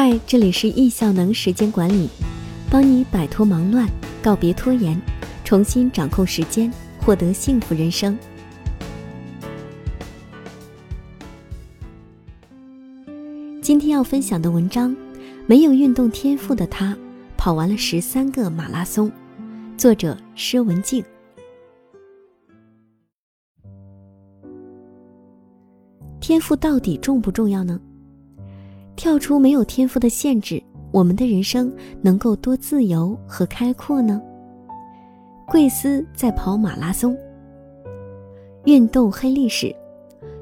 [0.00, 2.08] 嗨，这里是易效能时间管理，
[2.70, 3.84] 帮你摆脱忙乱，
[4.22, 4.96] 告别拖延，
[5.42, 8.16] 重新掌控时间，获得幸福人生。
[13.60, 14.94] 今天要分享的文章，
[15.48, 16.96] 没有运动天赋的他，
[17.36, 19.10] 跑完了十三个马拉松。
[19.76, 21.04] 作者：施文静。
[26.20, 27.80] 天赋到底重不重要呢？
[28.98, 30.60] 跳出没有天赋的限制，
[30.90, 31.72] 我们的人生
[32.02, 34.20] 能够多自由和开阔呢？
[35.46, 37.16] 贵司在跑马拉松，
[38.64, 39.72] 运动黑历史，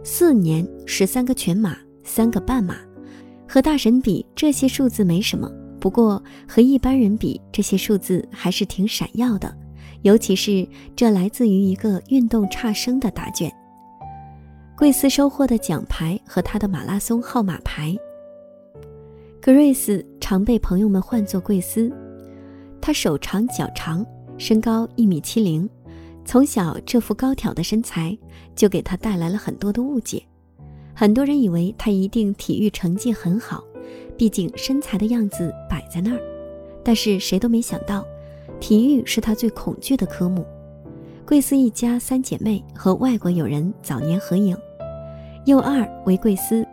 [0.02, 2.76] 四年十三个全马，三个半马，
[3.46, 9.54] 和大神比这些数字没什么，不过和一般人比，这些数字还是挺闪耀的，
[10.00, 13.52] 尤其是这来自于一个运动差生的答卷。
[14.78, 17.94] 贵司收获的奖牌和他的马拉松号码牌。
[19.46, 21.88] 格瑞斯常被朋友们唤作贵斯，
[22.80, 24.04] 他手长脚长，
[24.36, 25.70] 身高一米七零，
[26.24, 28.18] 从小这副高挑的身材
[28.56, 30.20] 就给他带来了很多的误解。
[30.96, 33.62] 很多人以为他一定体育成绩很好，
[34.16, 36.20] 毕竟身材的样子摆在那儿。
[36.82, 38.04] 但是谁都没想到，
[38.58, 40.44] 体育是他最恐惧的科目。
[41.24, 44.58] 贵斯一家三姐妹和外国友人早年合影，
[45.44, 46.66] 幼二为贵斯，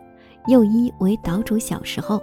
[0.48, 1.56] 幼一为岛主。
[1.56, 2.20] 小时候。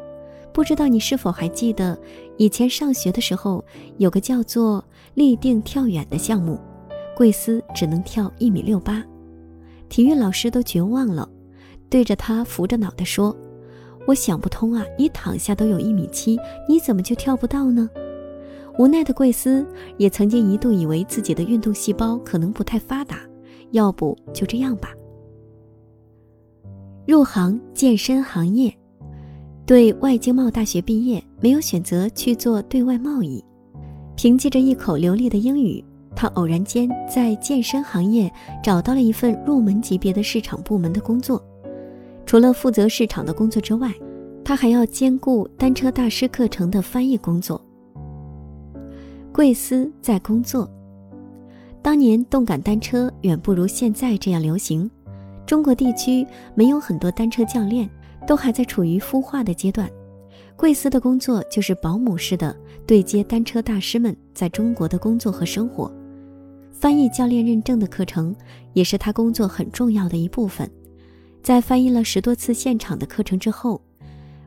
[0.54, 1.98] 不知道你是否还记得，
[2.38, 3.64] 以前上学的时候
[3.98, 6.60] 有个叫做立定跳远的项目，
[7.16, 9.04] 贵司只能跳一米六八，
[9.88, 11.28] 体育老师都绝望了，
[11.90, 13.36] 对着他扶着脑袋说
[14.06, 17.90] ：“我想不通啊，你躺下都有一米七，你怎么就跳不到呢？”
[18.80, 19.66] 无奈的贵司
[19.98, 23.20] 也曾经一度以为自己的运动细胞可能不太发达，
[23.72, 24.94] 要不就这样吧。
[27.06, 28.74] 入行健身行业。
[29.72, 33.42] 对外经贸大学毕业，没有选择去做对外贸易。
[34.18, 35.82] 凭借着一口流利的英语，
[36.14, 38.30] 他偶然间在健身行业
[38.62, 41.42] 找到了一份入门级别的市场部门的工作。
[42.26, 43.90] 除了负责市场的工作之外，
[44.44, 47.66] 他还要兼顾单车大师课程的翻译工作。
[49.32, 50.70] 贵司在工作。
[51.82, 54.92] 当年动感单车远不如现在这样流行，
[55.46, 57.90] 中国地区没有很多单车教练。
[58.28, 59.90] 都还在处于孵化的阶段，
[60.56, 62.56] 贵司的工作就是保姆式的
[62.86, 65.92] 对接单车大师们在中国的工作和生活，
[66.72, 68.36] 翻译教练认证的课程
[68.74, 70.70] 也是他工作很重要的一部分。
[71.44, 73.82] 在翻译了十多次现场的课程之后，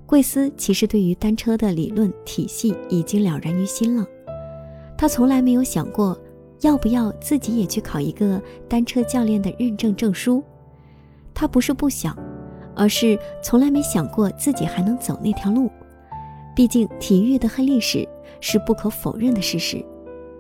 [0.07, 4.07] 贵司其实对于单车的理论体系已经了然于心了。
[4.97, 6.17] 他从来没有想过
[6.61, 10.43] 要不要自己也去考一个单车教练的认证证书，
[11.35, 12.17] 他不是不想。
[12.75, 15.71] 而是从来没想过自己还能走那条路，
[16.55, 18.09] 毕竟体育的黑历史
[18.41, 19.85] 是不可否认的事实。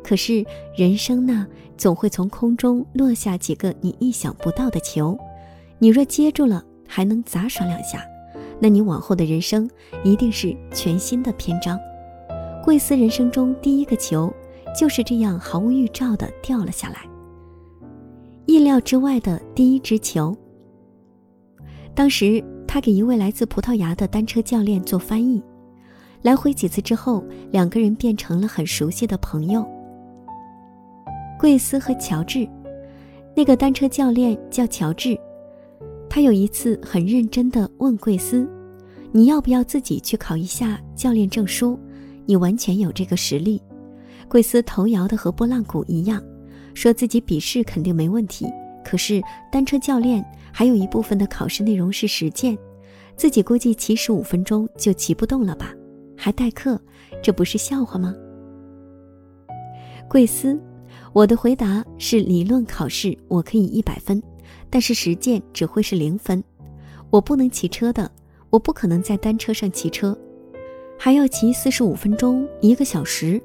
[0.02, 0.44] 可是
[0.76, 1.46] 人生呢，
[1.78, 5.18] 总会从空中落下几个你意想不到的球，
[5.78, 8.04] 你若接住了，还能杂耍两下，
[8.60, 9.68] 那你往后的人生
[10.02, 11.78] 一定是全新的篇章。
[12.62, 14.32] 贵司人生中第一个球，
[14.78, 16.98] 就是这样毫无预兆的掉了下来，
[18.44, 20.36] 意料之外的第一只球。
[21.94, 25.40] 当时他给一位来自葡萄牙的单车教练做翻译，
[26.22, 29.64] 来回几次之后，两个人变成了很熟悉的朋友。
[31.38, 32.48] 贵斯和乔治，
[33.36, 35.16] 那个单车教练叫乔治，
[36.10, 38.48] 他有一次很认真地问贵斯
[39.12, 41.78] ：“你要不要自己去考一下教练证书？
[42.26, 43.62] 你完全有这个实力。”
[44.28, 46.20] 贵斯头摇得和拨浪鼓一样，
[46.72, 48.46] 说自己笔试肯定没问题。
[48.84, 50.24] 可是单车教练
[50.56, 52.56] 还有一部分的考试内容是实践，
[53.16, 55.74] 自己估计骑十五分钟就骑不动了吧？
[56.16, 56.80] 还代课，
[57.20, 58.14] 这不是笑话吗？
[60.08, 60.56] 贵司，
[61.12, 64.22] 我的回答是：理论考试我可以一百分，
[64.70, 66.40] 但是实践只会是零分。
[67.10, 68.08] 我不能骑车的，
[68.48, 70.16] 我不可能在单车上骑车，
[70.96, 73.42] 还要骑四十五分钟一个小时，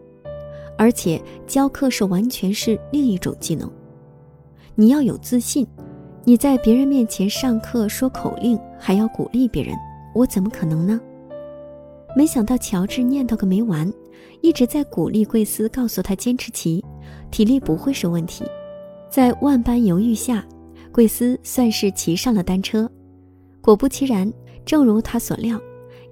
[0.77, 3.67] 而且教课是完全是另一种技能。
[4.75, 5.65] 你要有自信，
[6.29, 9.75] 你在别人面前上课说口令，还要鼓励别人，
[10.13, 11.01] 我怎么可能呢？
[12.15, 13.91] 没想到乔治念叨个没完，
[14.41, 16.85] 一直在鼓励贵司，告诉他坚持骑，
[17.31, 18.45] 体力不会是问题。
[19.09, 20.45] 在万般犹豫下，
[20.91, 22.87] 贵司算是骑上了单车。
[23.59, 24.31] 果不其然，
[24.63, 25.59] 正如他所料，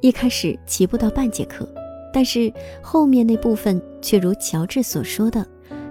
[0.02, 1.72] 一开始骑不到半节课，
[2.12, 5.46] 但是后面那部分却如乔治所说的，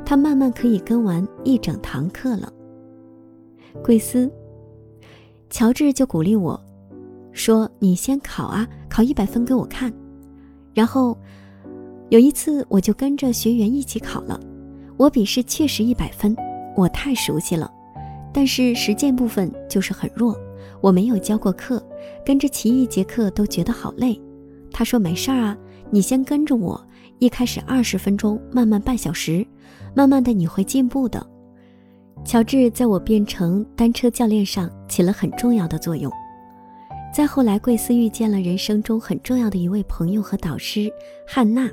[0.05, 2.53] 他慢慢可以跟完一整堂课了。
[3.83, 4.31] 贵司，
[5.49, 6.61] 乔治就鼓励我，
[7.33, 9.93] 说：“你先考啊，考一百分给我看。”
[10.75, 11.17] 然后
[12.09, 14.41] 有一次我就跟着学员一起考了，
[14.97, 16.37] 我笔试确实一百分，
[16.77, 17.71] 我太熟悉了，
[18.33, 20.37] 但是实践部分就是很弱，
[20.81, 21.83] 我没有教过课，
[22.25, 24.21] 跟着齐一节课都觉得好累。
[24.73, 25.57] 他说没事儿啊，
[25.91, 26.79] 你先跟着我，
[27.19, 29.47] 一开始二十分钟，慢慢半小时，
[29.95, 31.25] 慢慢的你会进步的。
[32.27, 36.11] 乔治在我变成单车教练上起了很重要的作用。
[37.15, 40.93] 再后来，贵司遇见了人生中很重要的一位朋友和导师
[41.25, 41.71] 汉娜。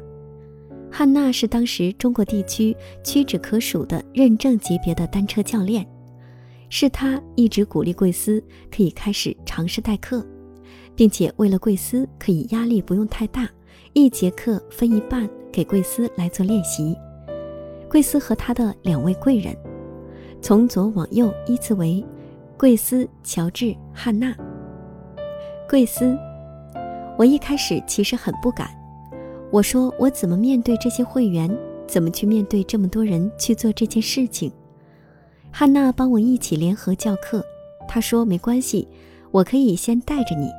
[0.91, 5.85] 汉娜是当时中国地区屈指可数的认证级别的单车教练，
[6.69, 8.41] 是他一直鼓励贵司
[8.71, 10.23] 可以开始尝试代课，
[10.95, 13.49] 并且为了贵司可以压力不用太大，
[13.93, 16.95] 一节课分一半给贵司来做练习。
[17.89, 19.55] 贵司和他的两位贵人。
[20.43, 22.03] 从左往右依次为：
[22.57, 24.35] 贵司、乔治、汉娜。
[25.69, 26.17] 贵司，
[27.17, 28.69] 我一开始其实很不敢。
[29.53, 31.49] 我说我怎么面对这些会员？
[31.87, 34.51] 怎么去面对这么多人去做这件事情？
[35.49, 37.41] 汉娜帮我一起联合教课。
[37.87, 38.85] 她说没关系，
[39.31, 40.51] 我可以先带着你，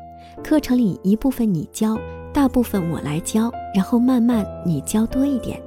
[0.43, 1.99] 课程里一部分你教，
[2.33, 5.61] 大部分我来教，然后慢慢你教多一点。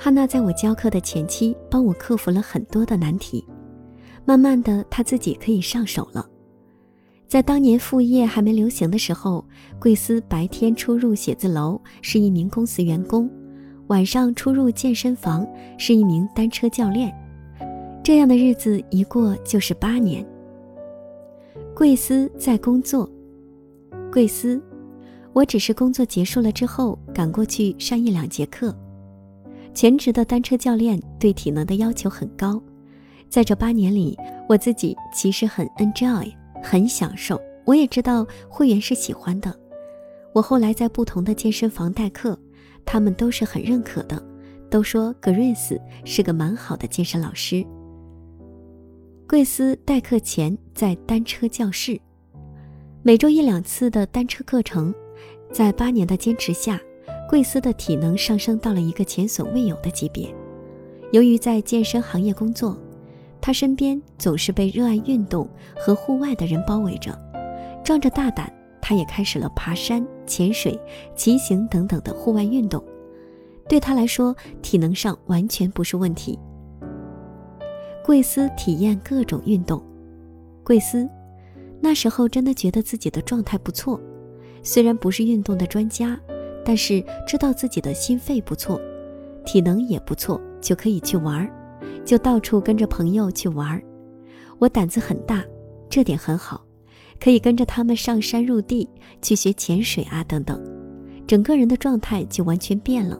[0.00, 3.44] 汉娜在我教课的前期，帮我克服了很多的难题，
[4.24, 6.24] 慢慢的，她自己可以上手了。
[7.26, 9.44] 在当年副业还没流行的时候，
[9.80, 13.28] 贵司白天出入写字楼是一名公司员工，
[13.88, 15.44] 晚上出入健身房
[15.76, 17.12] 是一名单车教练，
[18.04, 20.24] 这样的日子一过就是八年。
[21.74, 23.10] 贵司在工作，
[24.12, 24.62] 贵司，
[25.32, 28.72] 我只是工作结束了之后赶过去上一两节课。
[29.78, 32.60] 全职的单车教练对体能的要求很高，
[33.28, 37.40] 在这八年里，我自己其实很 enjoy，很享受。
[37.64, 39.56] 我也知道会员是喜欢的。
[40.34, 42.36] 我后来在不同的健身房代课，
[42.84, 44.20] 他们都是很认可的，
[44.68, 47.64] 都说 Grace 是个蛮好的健身老师。
[49.28, 52.00] 贵司代课前在单车教室，
[53.04, 54.92] 每周一两次的单车课程，
[55.52, 56.80] 在八年的坚持下。
[57.28, 60.34] 贵司的体能上升到了一个前所未有的级别。
[61.12, 62.74] 由于在健身行业工作，
[63.38, 65.46] 他身边总是被热爱运动
[65.76, 67.16] 和户外的人包围着。
[67.84, 70.80] 壮着大胆，他也开始了爬山、潜水、
[71.14, 72.82] 骑行等等的户外运动。
[73.68, 76.38] 对他来说，体能上完全不是问题。
[78.02, 79.82] 贵司体验各种运动。
[80.64, 81.06] 贵司
[81.78, 84.00] 那时候真的觉得自己的状态不错，
[84.62, 86.18] 虽然不是运动的专家。
[86.64, 88.80] 但是知道自己的心肺不错，
[89.44, 91.50] 体能也不错，就可以去玩儿，
[92.04, 93.82] 就到处跟着朋友去玩儿。
[94.58, 95.44] 我胆子很大，
[95.88, 96.64] 这点很好，
[97.20, 98.88] 可以跟着他们上山入地
[99.22, 100.62] 去学潜水啊等等，
[101.26, 103.18] 整个人的状态就完全变了。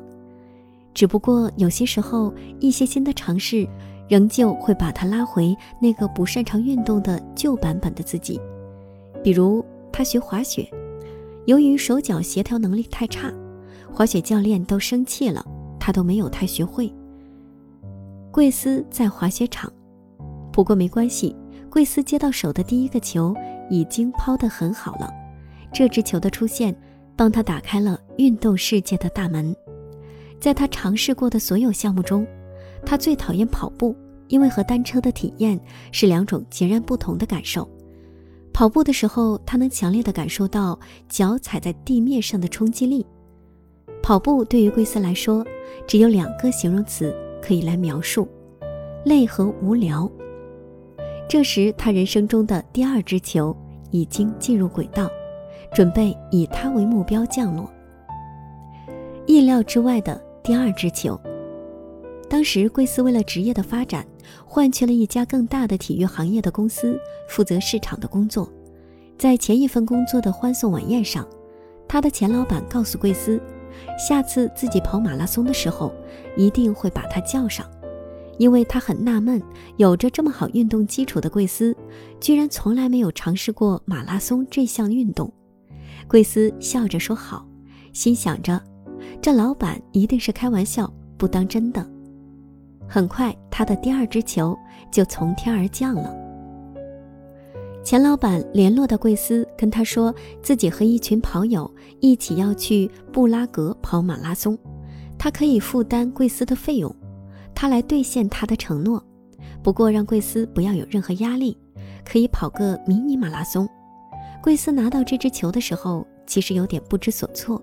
[0.93, 3.69] 只不过有些时候一些新的尝试，
[4.09, 8.41] 仍旧会把他拉回那个不擅长运动的旧版本的自己，
[9.23, 10.69] 比如他学滑雪。
[11.49, 13.33] 由于手脚协调能力太差，
[13.91, 15.43] 滑雪教练都生气了，
[15.81, 16.93] 他都没有太学会。
[18.31, 19.73] 贵司在滑雪场，
[20.53, 21.35] 不过没关系，
[21.71, 23.35] 贵司接到手的第一个球
[23.71, 25.11] 已经抛得很好了。
[25.73, 26.79] 这只球的出现，
[27.17, 29.57] 帮他打开了运动世界的大门。
[30.39, 32.27] 在他尝试过的所有项目中，
[32.85, 33.97] 他最讨厌跑步，
[34.27, 35.59] 因为和单车的体验
[35.93, 37.67] 是两种截然不同的感受。
[38.59, 40.77] 跑步的时候，他能强烈的感受到
[41.09, 43.07] 脚踩在地面上的冲击力。
[44.03, 45.47] 跑步对于贵司来说，
[45.87, 48.27] 只有两个形容词可以来描述：
[49.05, 50.11] 累和无聊。
[51.29, 53.57] 这时，他人生中的第二只球
[53.93, 55.09] 已经进入轨道，
[55.73, 57.71] 准备以他为目标降落。
[59.25, 61.17] 意料之外的第二只球。
[62.29, 64.05] 当时，贵司为了职业的发展。
[64.51, 68.51] 换去了一家更大的体育行业的公司，负责市场的工作。
[69.19, 71.29] 在前一份工作的欢送晚宴上，
[71.87, 73.39] 他的前老板告诉贵司，
[73.99, 75.93] 下次自己跑马拉松的时候，
[76.35, 77.69] 一定会把他叫上，
[78.39, 79.41] 因为他很纳闷，
[79.77, 81.77] 有着这么好运动基础的贵司，
[82.19, 85.31] 居然从来没有尝试过马拉松这项运动。
[86.09, 87.47] 贵司笑着说好，
[87.93, 88.59] 心想着，
[89.21, 91.87] 这老板一定是开玩笑，不当真的。
[92.89, 94.59] 很快，他的第二只球
[94.91, 96.17] 就从天而降了。
[97.85, 104.59] 钱老板联络的贵司跟他说，自己和一群跑友一起要去布拉格跑马拉松，
[105.19, 106.95] 他可以负担贵司的费用，
[107.55, 109.03] 他来兑现他的承诺。
[109.63, 111.57] 不过让贵司不要有任何压力，
[112.05, 113.69] 可以跑个迷你马拉松。
[114.43, 117.63] 贵司拿到这只球的时候，其实有点不知所措，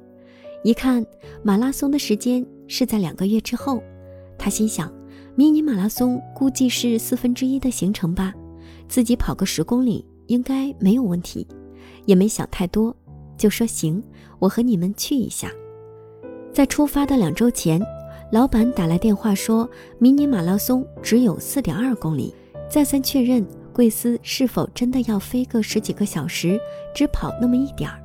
[0.63, 1.05] 一看
[1.43, 3.81] 马拉松的时间是在两个月之后，
[4.37, 4.91] 他心想，
[5.37, 8.33] 迷你马拉松估计是四分之一的行程吧，
[8.87, 11.45] 自己跑个十公里应该没有问题，
[12.05, 12.95] 也没想太多，
[13.37, 14.01] 就说行，
[14.39, 15.51] 我和你们去一下。
[16.53, 17.81] 在出发的两周前，
[18.31, 22.33] 老板打来电话说，迷你马拉松只有四点二公里，
[22.69, 26.57] 再三确认贵司是否真的要飞个十几个小时，
[26.95, 28.01] 只跑那么一点儿。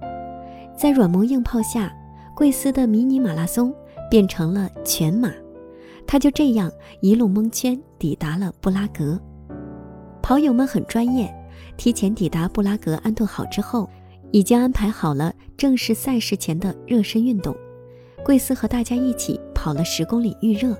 [0.76, 1.96] 在软磨硬泡下，
[2.34, 3.72] 贵司的迷你马拉松
[4.10, 5.32] 变成了全马。
[6.10, 6.68] 他就这样
[7.02, 9.16] 一路蒙圈抵达了布拉格。
[10.20, 11.32] 跑友们很专业，
[11.76, 13.88] 提前抵达布拉格安顿好之后，
[14.32, 17.54] 已经安排好了正式赛事前的热身运动。
[18.24, 20.76] 贵司和大家一起跑了十公里预热，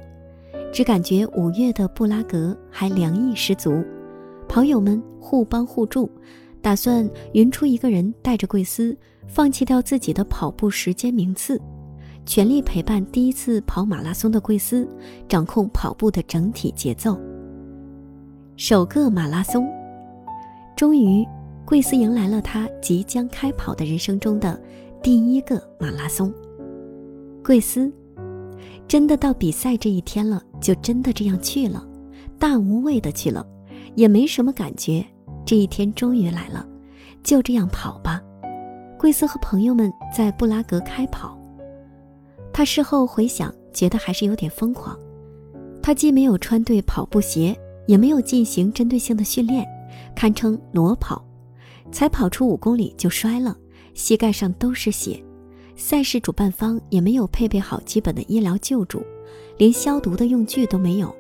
[0.73, 3.85] 只感觉五月的布拉格还凉意十足。
[4.49, 6.11] 跑友们互帮互助，
[6.61, 8.99] 打算匀出一个人带着贵司。
[9.29, 11.61] 放弃掉自己的跑步时间名次，
[12.27, 14.89] 全力陪伴第一次跑马拉松的贵司，
[15.29, 17.19] 掌控跑步的整体节奏。
[18.57, 19.69] 首个马拉松，
[20.77, 21.27] 终于，
[21.65, 24.61] 贵司迎来了他即将开跑的人生中的
[25.03, 26.33] 第一个马拉松。
[27.43, 27.91] 贵司，
[28.87, 31.85] 真的到比赛这一天了，就真的这样去了，
[32.39, 33.45] 大无畏的去了，
[33.95, 35.05] 也没什么感觉。
[35.47, 36.65] 这一天终于来了，
[37.25, 38.23] 就这样跑吧。
[38.99, 41.37] 贵司和朋友们在布拉格开跑，
[42.52, 44.99] 他事后回想，觉得还是有点疯狂。
[45.83, 49.66] 他既没有穿对跑步鞋，也没有进行针对性的训练，
[50.14, 51.25] 堪称裸跑。
[51.90, 53.57] 才跑出五公里就摔了，
[53.95, 55.21] 膝盖上都是血。
[55.75, 59.02] 赛事主办方也没有配备好基本的医疗救助，
[59.57, 61.14] 连消毒的用具都没有。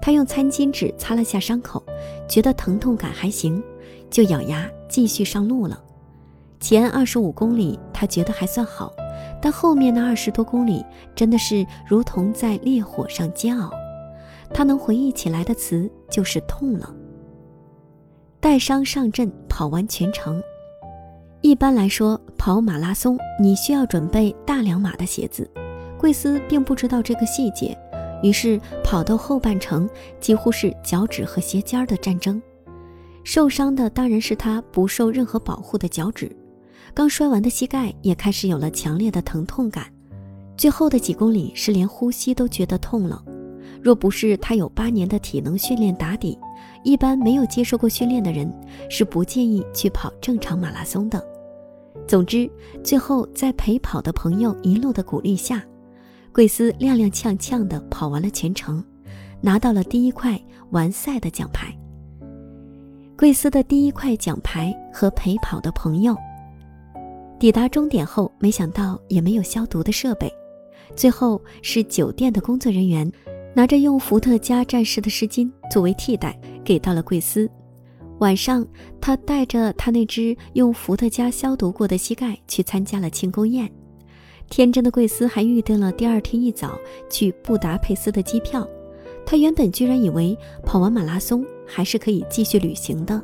[0.00, 1.82] 他用餐巾纸擦了下伤口，
[2.28, 3.60] 觉得疼痛感还行，
[4.08, 5.82] 就咬牙继续上路了。
[6.60, 8.92] 前二十五公里他觉得还算好，
[9.40, 13.70] 但后面的二十多公里真的是如同在烈火上煎熬。
[14.52, 16.94] 他能回忆起来的词就是痛了。
[18.40, 20.42] 带伤上阵，跑完全程。
[21.40, 25.48] 一般来说，跑马拉松你需要准备大两码的鞋子。
[25.98, 27.76] 贵司并不知道这个细节，
[28.22, 29.88] 于是跑到后半程
[30.20, 32.40] 几乎是脚趾和鞋尖的战争。
[33.24, 36.34] 受伤的当然是他不受任何保护的脚趾。
[36.94, 39.86] 刚摔完的膝盖也开始有了强烈的疼痛感，
[40.56, 43.22] 最后的几公里是连呼吸都觉得痛了。
[43.80, 46.36] 若不是他有八年的体能训练打底，
[46.82, 48.52] 一般没有接受过训练的人
[48.90, 51.24] 是不建议去跑正常马拉松的。
[52.06, 52.50] 总之，
[52.82, 55.64] 最后在陪跑的朋友一路的鼓励下，
[56.32, 58.82] 贵司踉踉跄跄地跑完了全程，
[59.40, 60.40] 拿到了第一块
[60.70, 61.72] 完赛的奖牌。
[63.16, 66.16] 贵司的第一块奖牌和陪跑的朋友。
[67.38, 70.32] 抵达终点后，没想到也没有消毒的设备，
[70.96, 73.10] 最后是酒店的工作人员
[73.54, 77.48] 拿着用伏特加战士的湿巾作为替代，给到了贵司。
[78.18, 78.66] 晚上，
[79.00, 83.70] 他带着他那只用伏特加消毒过的膝盖去参加了庆功宴。
[84.50, 86.76] 天真的贵司还预定了第二天一早
[87.08, 88.66] 去布达佩斯的机票。
[89.24, 93.22] 他原本居然以为跑完马拉松还是可以继续旅行的，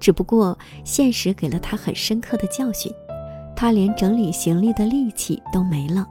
[0.00, 2.90] 只不过现实给了他很深刻的教训。
[3.54, 6.06] 他连整理行李的力气都没了，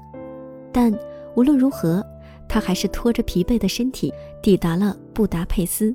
[0.71, 0.91] 但
[1.35, 2.05] 无论如何，
[2.47, 5.93] 他还是拖着疲惫的身体抵达了布达佩斯。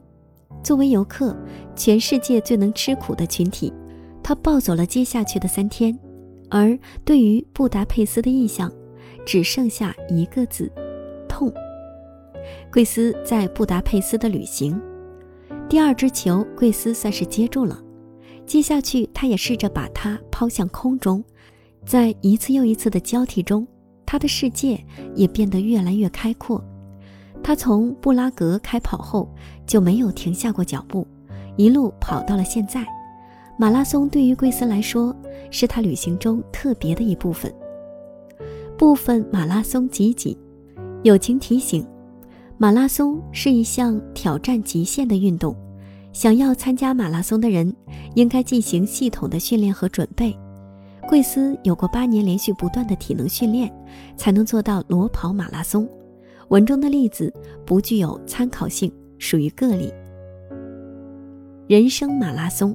[0.63, 1.37] 作为游客，
[1.75, 3.73] 全世界最能吃苦的群体，
[4.23, 5.97] 他暴走了接下去的三天。
[6.51, 8.73] 而对于布达佩斯的印象，
[9.25, 10.71] 只剩下一个字：
[11.29, 11.53] 痛。
[12.73, 14.81] 贵斯在布达佩斯的旅行，
[15.69, 17.81] 第二只球，贵斯算是接住了。
[18.45, 21.25] 接下去，他也试着把它抛向空中。
[21.87, 23.65] 在一次又一次的交替中，
[24.05, 26.63] 他的世界也变得越来越开阔。
[27.45, 29.33] 他从布拉格开跑后
[29.65, 31.07] 就没有停下过脚步，
[31.57, 32.85] 一路跑到了现在。
[33.57, 35.15] 马拉松对于贵斯来说
[35.51, 37.55] 是他旅行中特别的一部分。
[38.77, 40.37] 部分马拉松集锦，
[41.05, 41.87] 友情提醒：
[42.59, 45.57] 马拉松是一项挑战极限的运动，
[46.13, 47.73] 想要参加马拉松的人
[48.17, 50.37] 应该进行系统的训练和准备。
[51.07, 53.73] 贵司有过八年连续不断的体能训练，
[54.17, 55.89] 才能做到裸跑马拉松。
[56.49, 57.33] 文中的例子
[57.65, 59.93] 不具有参考性，属于个例。
[61.69, 62.75] 人生马拉松，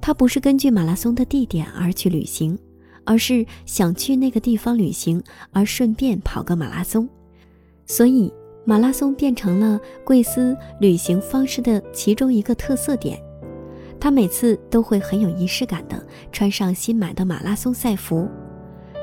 [0.00, 2.58] 他不是根据马拉松的地点而去旅行，
[3.04, 7.08] 而是想去那个地方旅行，而顺便跑个马拉松。
[7.86, 8.32] 所以，
[8.64, 13.20] 马拉松变成了贵司旅行方式的其中一个特色点。
[14.00, 16.02] 他每次都会很有仪式感的
[16.32, 18.26] 穿上新买的马拉松赛服，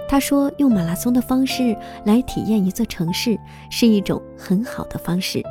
[0.09, 3.37] 他说：“用马拉松的方式来体验一座城市
[3.69, 5.43] 是一种很好的方式。”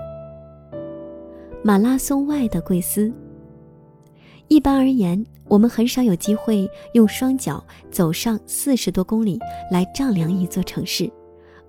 [1.62, 3.12] 马拉松外的贵司。
[4.48, 9.38] 一般而言，我们很少有机会用双脚走上四十多公里
[9.70, 11.10] 来丈量一座城市，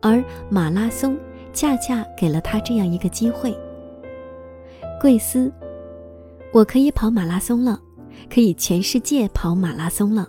[0.01, 1.17] 而马拉松
[1.53, 3.57] 恰恰给了他这样一个机会。
[5.01, 5.51] 贵司，
[6.53, 7.79] 我可以跑马拉松了，
[8.29, 10.27] 可以全世界跑马拉松了。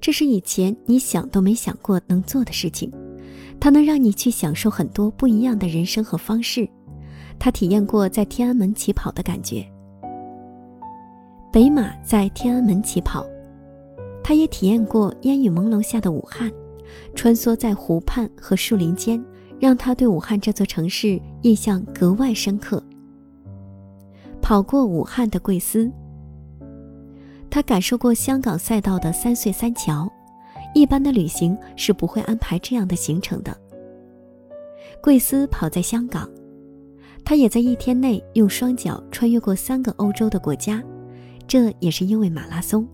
[0.00, 2.90] 这是以前你想都没想过能做的事情，
[3.60, 6.68] 它能让你去享受很多不一样的人生和方式。
[7.38, 9.64] 他体验过在天安门起跑的感觉，
[11.52, 13.26] 北马在天安门起跑，
[14.22, 16.50] 他也体验过烟雨朦胧下的武汉，
[17.14, 19.22] 穿梭在湖畔和树林间，
[19.58, 22.82] 让他对武汉这座城市印象格外深刻。
[24.50, 25.88] 跑过武汉的贵司。
[27.48, 30.12] 他感受过香港赛道的三隧三桥，
[30.74, 33.56] 一般的旅行是不会安排这样的行程的。
[35.00, 36.28] 贵司跑在香港，
[37.24, 40.82] 他也在一天内用双脚穿越过三个欧洲的国家，
[41.46, 42.84] 这也是因为马拉松。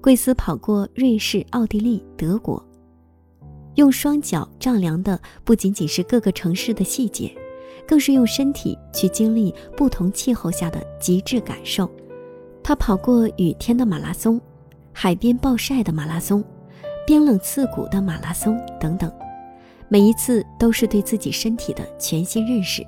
[0.00, 2.64] 贵司跑过瑞士、奥地利、德国，
[3.74, 7.36] 用双脚丈量的不仅仅是各个城市的细节，
[7.88, 11.90] 更是用身体去经历不同气候下的极致感受。
[12.62, 14.38] 他跑过雨天的马拉松，
[14.92, 16.44] 海边暴晒的马拉松，
[17.06, 19.10] 冰冷刺骨的马拉松等等，
[19.88, 22.86] 每一次都是对自己身体的全新认识。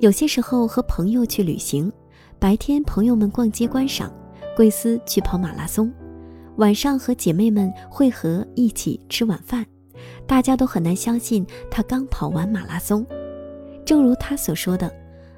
[0.00, 1.92] 有些时候和朋友去旅行，
[2.40, 4.12] 白天朋友们逛街观赏，
[4.56, 5.92] 贵司去跑马拉松，
[6.56, 9.64] 晚上和姐妹们会合一起吃晚饭，
[10.26, 13.06] 大家都很难相信他刚跑完马拉松。
[13.84, 14.92] 正如他所说的，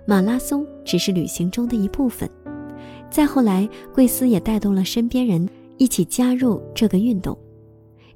[0.06, 2.28] 马拉松只是旅行中的一部分。
[3.10, 5.48] 再后来，贵司也带动了身边人
[5.78, 7.36] 一起加入这个运动。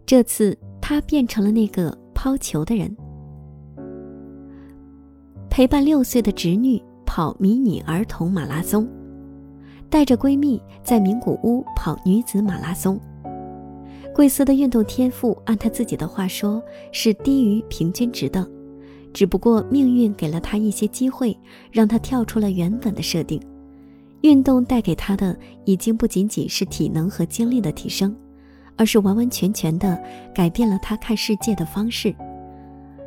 [0.05, 2.97] 这次，他变成了那个抛球的人，
[5.49, 8.89] 陪伴六岁的侄女跑迷你儿童马拉松，
[9.89, 12.99] 带着闺蜜在名古屋跑女子马拉松。
[14.15, 18.45] 贵司的运动天赋，按他自己的话说，是低于平均值的，
[19.13, 21.37] 只不过命运给了他一些机会，
[21.73, 23.41] 让他跳出了原本的设定。
[24.23, 28.15] 运动带给他的已经不仅仅是体能和精力的提升，
[28.77, 30.01] 而是完完全全的
[30.35, 32.15] 改变了他看世界的方式。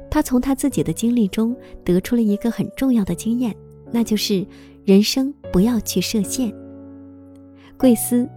[0.10, 3.56] 他从他自己的经历中得出了一个很重要的经验，
[3.92, 4.46] 那就是
[4.86, 6.54] 人生不要去设限。
[7.78, 8.28] 贵司，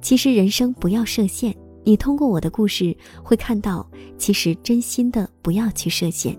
[0.00, 1.54] 其实人生不要设限。
[1.82, 6.36] 你通过我的故事会看到，其实真心的不要去设限。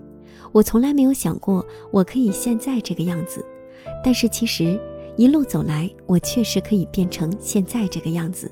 [0.52, 3.44] 我从来没有想过我可以现在这个样子，
[4.04, 4.80] 但是其实。
[5.14, 8.50] 一路走来，我确实可以变成现在这个样子。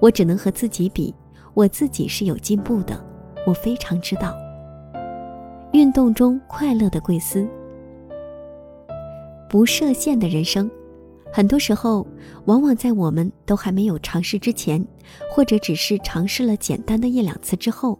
[0.00, 1.14] 我只能和自己比，
[1.54, 3.00] 我自己是有进步的。
[3.46, 4.36] 我非常知道，
[5.72, 7.46] 运动中快乐的贵司，
[9.48, 10.68] 不设限的人生。
[11.32, 12.04] 很多时候，
[12.46, 14.84] 往往在我们都还没有尝试之前，
[15.30, 17.96] 或者只是尝试了简单的一两次之后，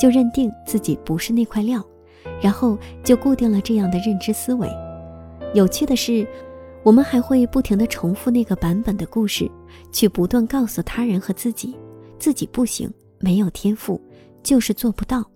[0.00, 1.80] 就认定自己不是那块料，
[2.42, 4.68] 然后就固定了这样的认知思维。
[5.54, 6.26] 有趣的是。
[6.82, 9.50] 我们还会不停地重复那个版本的故事，
[9.90, 11.74] 去不断告诉他人和自己，
[12.16, 14.00] 自己不行，没有天赋，
[14.40, 15.28] 就是做不到。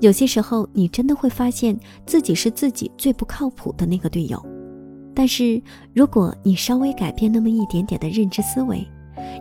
[0.00, 4.40] 有些时候，你真的会发现自己是自己最不靠谱的那个队友。
[5.12, 5.60] 但是，
[5.92, 8.86] 如果你稍微改变那么一点点的认知思维，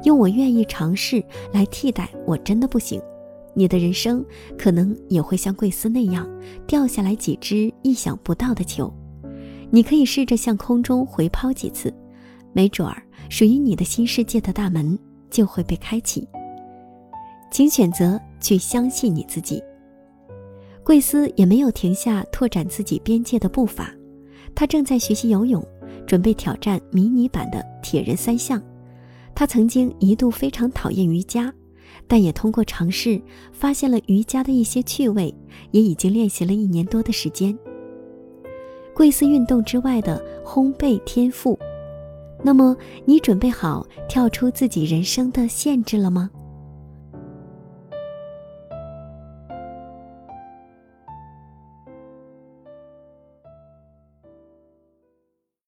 [0.03, 2.99] 用我愿意尝试来替代我真的不行，
[3.57, 4.23] 你的人生
[4.55, 6.29] 可能也会像贵司那样，
[6.67, 8.93] 掉下来几只意想不到的球。
[9.71, 11.91] 你可以试着向空中回抛几次，
[12.53, 14.97] 没准儿属于你的新世界的大门
[15.31, 16.27] 就会被开启。
[17.49, 19.59] 请选择去相信你自己。
[20.83, 23.91] 贵司也没有停下拓展自己边界的步伐，
[24.53, 25.65] 他正在学习游泳，
[26.05, 28.61] 准备挑战迷你版的铁人三项。
[29.33, 31.51] 他曾经一度非常讨厌瑜伽，
[32.07, 35.33] 但也通过尝试发现了瑜伽的一些趣味，
[35.71, 37.57] 也已经练习了一年多的时间。
[38.95, 41.59] 贵司运动之外的烘焙天赋，
[42.43, 46.31] 那么你准备好跳出自己人生的限制了吗？